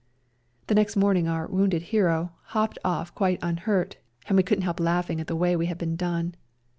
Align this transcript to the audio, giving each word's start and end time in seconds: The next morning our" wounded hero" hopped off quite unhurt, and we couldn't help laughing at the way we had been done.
The 0.65 0.73
next 0.73 0.95
morning 0.95 1.27
our" 1.27 1.45
wounded 1.47 1.83
hero" 1.93 2.31
hopped 2.57 2.79
off 2.83 3.13
quite 3.13 3.37
unhurt, 3.43 3.97
and 4.27 4.35
we 4.35 4.41
couldn't 4.41 4.63
help 4.63 4.79
laughing 4.79 5.21
at 5.21 5.27
the 5.27 5.35
way 5.35 5.55
we 5.55 5.67
had 5.67 5.77
been 5.77 5.95
done. 5.95 6.33